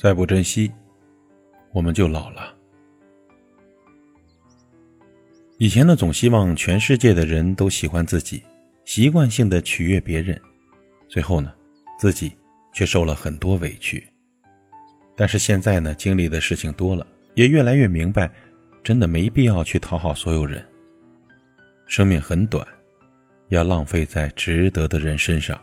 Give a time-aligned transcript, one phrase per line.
[0.00, 0.72] 再不珍惜，
[1.72, 2.54] 我们就老了。
[5.56, 8.40] 以前呢，总希望全世界的人都喜欢自己，
[8.84, 10.40] 习惯性的取悦别人，
[11.08, 11.52] 最后呢，
[11.98, 12.32] 自己
[12.72, 14.06] 却受了很多委屈。
[15.16, 18.30] 但是现在呢，经历的事情多了，也越来越明白，
[18.84, 20.64] 真的没必要去讨好所有人。
[21.86, 22.64] 生命很短，
[23.48, 25.60] 要浪费在值得的人身上。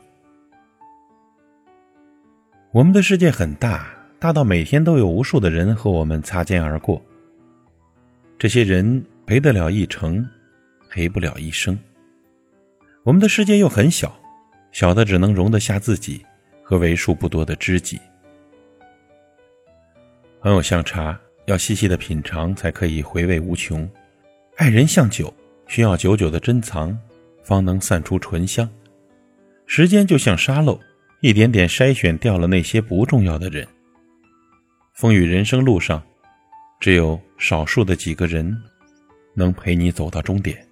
[2.74, 3.88] 我们的世界很大，
[4.20, 7.02] 大到每天都有无数的人和我们擦肩而过。
[8.38, 10.28] 这些人陪得了一程，
[10.90, 11.78] 陪不了一生。
[13.04, 14.18] 我们的世界又很小，
[14.72, 16.26] 小的只能容得下自己
[16.64, 18.00] 和为数不多的知己。
[20.42, 23.88] 朋友像茶，要细细的品尝才可以回味无穷；
[24.58, 25.34] 爱人像酒，
[25.68, 26.98] 需要久久的珍藏，
[27.44, 28.70] 方能散出醇香。
[29.66, 30.80] 时间就像沙漏。
[31.22, 33.68] 一点点筛选掉了那些不重要的人。
[34.96, 36.02] 风雨人生路上，
[36.80, 38.58] 只有少数的几个人
[39.34, 40.66] 能陪你走到终点。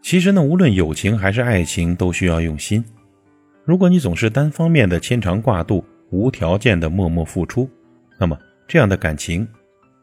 [0.00, 2.84] 其实呢，无论友情还是爱情，都需要用心。
[3.64, 7.68] 如果你总是单方面的牵肠挂肚，无条件的默默付出，
[8.20, 9.44] 那么这样的感情，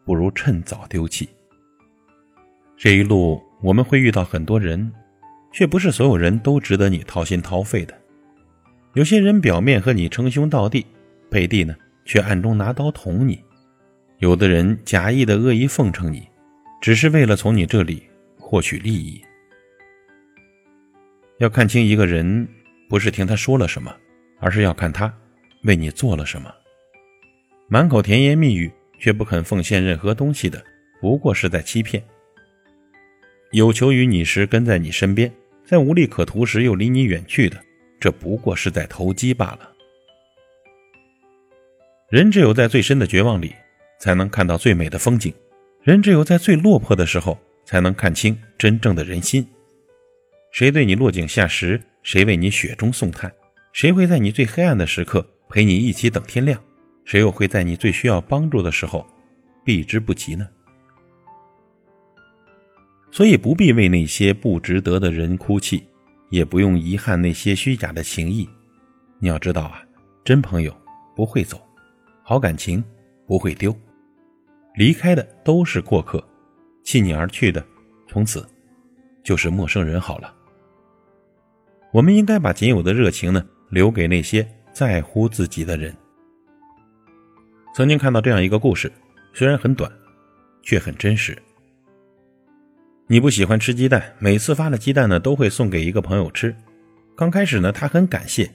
[0.04, 1.30] 不如趁早丢弃。
[2.76, 4.92] 这一路我们会遇到很多人，
[5.54, 7.98] 却不是所有人都值得你掏心掏肺的。
[8.94, 10.86] 有些人表面和你称兄道弟，
[11.30, 11.74] 背地呢
[12.06, 13.36] 却暗中拿刀捅你；
[14.20, 16.28] 有的人假意的恶意奉承你，
[16.82, 18.04] 只是为了从你这里
[18.38, 19.22] 获取利益。
[21.40, 22.48] 要看清一个人，
[22.88, 23.96] 不是听他说了什么，
[24.40, 25.12] 而是要看他
[25.64, 26.54] 为你做了什么。
[27.68, 30.64] 满口甜言蜜语却不肯奉献任何东西的，
[31.00, 32.04] 不过是在欺骗。
[33.52, 35.32] 有求于你时跟在你身边，
[35.66, 37.58] 在无利可图时又离你远去的。
[38.00, 39.71] 这不过是在投机罢了。
[42.12, 43.56] 人只有在最深的绝望里，
[43.98, 45.32] 才能看到最美的风景；
[45.82, 49.48] 人只有在最落魄的时候，才能看清真正的人心。
[50.52, 51.82] 谁对你落井下石？
[52.04, 53.32] 谁为你雪中送炭？
[53.72, 56.62] 谁会在你最黑暗的时刻陪你一起等天亮？
[57.06, 59.08] 谁又会在你最需要帮助的时候
[59.64, 60.46] 避之不及呢？
[63.10, 65.82] 所以不必为那些不值得的人哭泣。
[66.30, 68.48] 也不用遗憾那些虚假的情谊，
[69.20, 69.82] 你要知道啊，
[70.24, 70.74] 真朋友
[71.14, 71.62] 不会走，
[72.32, 72.82] 好感情
[73.28, 73.78] 不会丢，
[74.76, 76.26] 离开的都是过客，
[76.82, 77.62] 弃你而去的，
[78.08, 78.48] 从此
[79.22, 80.34] 就是陌生人好了。
[81.92, 85.94] 我们应该把仅有的热情呢，留给那些在乎自己的人。
[87.76, 88.90] 曾经看到这样一个故事，
[89.34, 89.92] 虽然很短，
[90.64, 91.38] 却很真实。
[93.08, 96.56] 你不喜欢吃鸡蛋，每次发了鸡蛋呢，都会送给一个朋友吃。
[97.14, 98.50] 刚开始呢，他很感谢，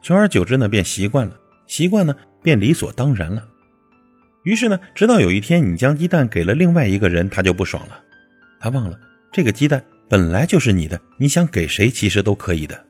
[0.00, 3.46] 久而久之呢，便习惯了，习惯呢，便理所当然了。
[4.44, 8.00] 于是呢，直到有一天你将鸡蛋给了另外一个人，他就不爽了。
[8.60, 8.98] 他忘了
[9.32, 12.84] 这个鸡蛋本来就是你的，你想给谁其实都可以的。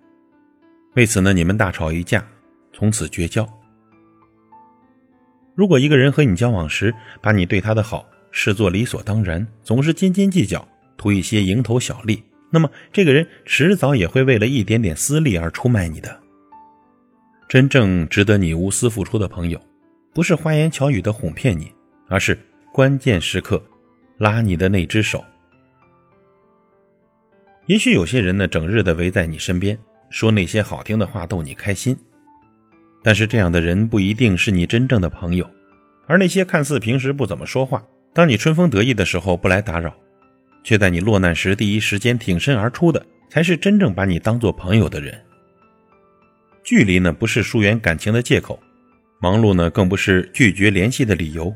[0.94, 2.26] 为此呢，你们大吵一架，
[2.72, 3.48] 从此绝交。
[5.54, 10.66] 如果一个人和你交往时，把你对他的好视作理所当然，总是斤斤计较。
[10.98, 16.20] 图一些蝇头小利，那么这个人迟早也会为了一点点私利而出卖你的。
[17.48, 19.60] 真正值得你无私付出的朋友，
[20.12, 21.72] 不是花言巧语的哄骗你，
[22.08, 22.36] 而是
[22.72, 23.62] 关键时刻
[24.18, 25.24] 拉你的那只手。
[27.66, 29.78] 也许有些人呢，整日的围在你身边，
[30.10, 31.96] 说那些好听的话逗你开心，
[33.02, 35.48] 但是这样的人不一定是你真正的朋友。
[36.08, 39.94] 而那些看似平时不怎么说话，当你春风得意的时候不来打扰。
[40.64, 45.16] 却在你落难时第一时间挺身而出的，才是真正把你当做朋友的人。
[46.66, 48.58] 距离呢，不是疏远感情的借口；
[49.20, 51.54] 忙碌呢，更不是拒绝联系的理由。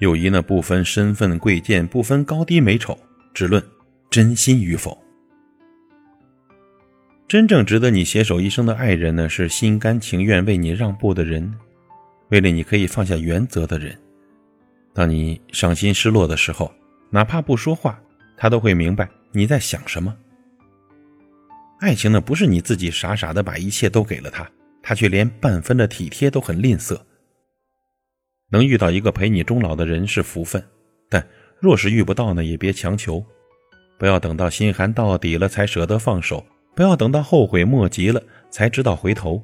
[0.00, 2.98] 友谊呢，不分身份贵贱，不分高低美丑，
[3.32, 3.64] 只论
[4.10, 5.02] 真心与否。
[7.26, 11.50] 真正值得你携手一生的爱人呢，是心甘情愿为你让步的人，
[12.28, 13.98] 为了你可以放下原则的人。
[14.92, 16.70] 当你伤心失落的时候。
[17.10, 17.96] 哪怕不说话，
[18.36, 20.12] 他都会明白你在想什么。
[21.80, 24.50] 爱情呢，不是你自己傻傻的把一切都给了他，
[24.82, 26.98] 他却连半分的体贴都很吝啬。
[28.50, 30.62] 能遇到一个陪你终老的人是福分，
[31.08, 31.26] 但
[31.60, 33.24] 若是遇不到呢，也别强求。
[33.98, 36.44] 不要等到心寒到底了才舍得放手，
[36.74, 39.42] 不要等到后悔莫及了才知道回头。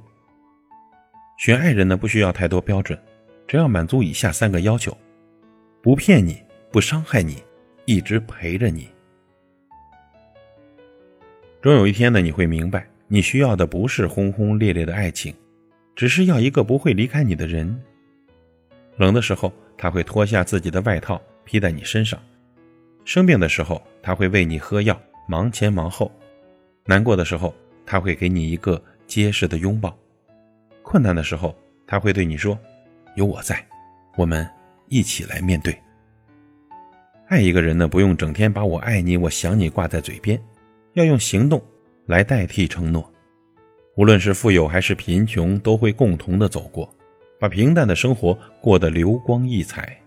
[1.38, 2.98] 选爱人呢，不需要太多标准，
[3.46, 4.96] 只要满足以下三个要求：
[5.82, 7.42] 不骗你，不伤害你。
[7.86, 8.88] 一直陪着你，
[11.62, 15.34] 终有一天呢，你会明白，你需要的不是轰轰烈烈的爱情，
[15.94, 17.78] 只是要一个不会离开你的人。
[18.96, 22.18] 冷的时候，他会脱下自己的外套披在你身上；
[23.04, 24.98] 生病的时候，他会喂你喝药，
[25.28, 26.10] 忙前忙后；
[26.86, 27.54] 难过的时候，
[27.84, 29.90] 他会给你一个结实的拥抱；
[30.82, 31.54] 困难的时候，
[31.86, 32.58] 他会对你说
[33.16, 33.62] ：“有我在，
[34.16, 34.48] 我们
[34.88, 35.76] 一起来面对。”
[37.28, 40.40] 爱一个人呢，不用整天把我爱你、我想你挂在嘴边，
[40.94, 41.62] 要用行动
[42.06, 43.12] 来代替承诺。
[43.96, 46.92] 无论是富有还是贫穷，都会共同的走过。
[47.38, 49.98] 把平淡的生活过得流光溢彩。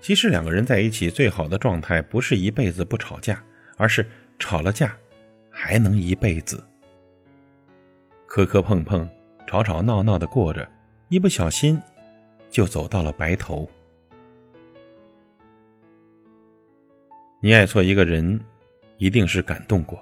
[0.00, 3.44] 其实两个人在一起最好的状态，不是一辈子不吵架，
[3.76, 4.06] 而是
[4.38, 4.96] 吵了架
[5.50, 6.64] 还能一辈子。
[8.26, 9.06] 磕磕碰碰，
[9.46, 10.66] 吵吵闹闹的过着，
[11.10, 11.78] 一不小心
[12.48, 13.68] 就走到了白头。
[17.42, 18.38] 你爱错一个人，
[18.98, 19.98] 一定是感动过；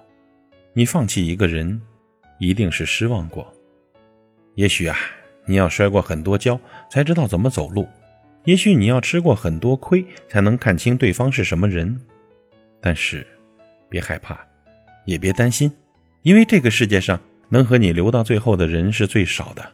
[0.72, 1.80] 你放弃一个人，
[2.40, 3.46] 一定是失望过。
[4.56, 4.96] 也许啊，
[5.46, 7.84] 你要摔过很多跤，才知道怎么走路；
[8.42, 11.96] 也许你要吃过很多亏，才能看清对方是什么人。
[12.80, 13.24] 但是，
[13.88, 14.36] 别害怕，
[15.04, 15.70] 也别担心，
[16.22, 19.64] 因为这个世界上能和你留到最后的人是最少的，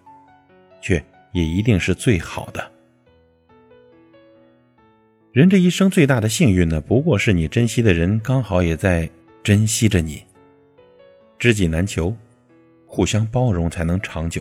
[0.83, 1.03] 却
[1.33, 2.73] 也一定是最好的。
[5.35, 9.11] 人这一生最大的幸运呢，不过是你珍惜的人刚好也在
[9.43, 10.23] 珍惜着你。
[11.41, 12.15] 知己难求，
[12.87, 14.41] 互相包容才能长久。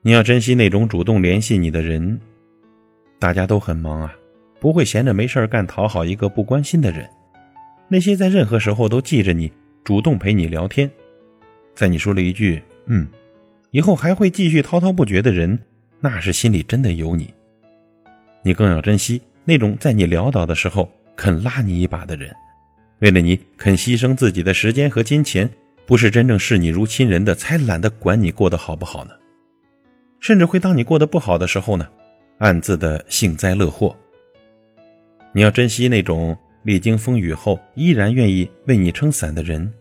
[0.00, 2.20] 你要珍惜那种主动联系你的人，
[3.18, 4.14] 大家都很忙啊，
[4.60, 7.10] 不会闲着没事干讨好一个不关心的人。
[7.88, 9.50] 那些在任何时候都记着你、
[9.82, 10.88] 主动陪你聊天，
[11.74, 13.08] 在你说了一句“嗯”，
[13.72, 15.58] 以后还会继续滔滔不绝的人，
[15.98, 17.34] 那是心里真的有你。
[18.42, 22.34] 你更要珍惜那种在你潦倒的时候肯拉你一把的人，
[22.98, 25.48] 为了你肯牺牲自己的时间和金钱，
[25.86, 29.12] 不是真正视你如亲人的，才懒得管你过得好不好呢。
[30.20, 31.88] 甚至会当你过得不好的时候呢，
[32.38, 33.96] 暗自的幸灾乐祸。
[35.32, 39.72] 你要珍惜那种历经风雨后依然愿意为你撑伞的人，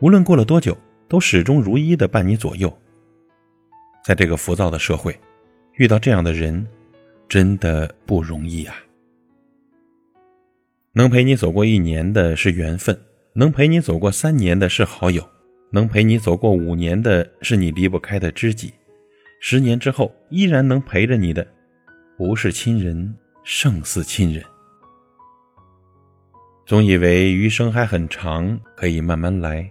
[0.00, 0.76] 无论过了多久，
[1.08, 2.72] 都始终如一的伴你左右。
[4.04, 5.18] 在这个浮躁的社会，
[5.74, 6.64] 遇到这样的人，
[7.28, 8.74] 真的不容易啊。
[10.92, 12.98] 能陪你走过一年的是缘分，
[13.32, 15.28] 能陪你走过三年的是好友，
[15.70, 18.72] 能陪你走过五年的是你离不开的知己。
[19.40, 21.46] 十年之后依然能陪着你的，
[22.16, 24.42] 不是亲人胜似亲人。
[26.64, 29.70] 总以为余生还很长，可以慢慢来，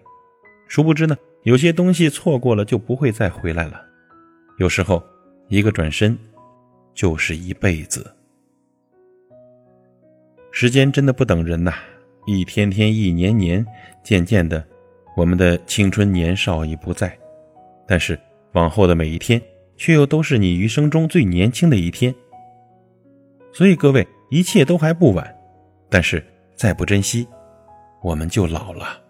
[0.68, 3.84] 殊不知呢，有些东西错过了就不会再回来了。
[4.60, 5.02] 有时候，
[5.48, 6.16] 一个转身，
[6.94, 8.14] 就是一辈子。
[10.52, 11.74] 时间真的不等人呐，
[12.26, 13.66] 一天天，一年年，
[14.04, 14.64] 渐渐的，
[15.16, 17.18] 我们的青春年少已不在，
[17.88, 18.20] 但是
[18.54, 19.42] 往后的每一天。
[19.76, 22.14] 却又都是你余生中最年轻的一天，
[23.52, 25.36] 所以各位，一切都还不晚，
[25.90, 26.24] 但是
[26.56, 27.28] 再不珍惜，
[28.04, 29.02] 我们就老了。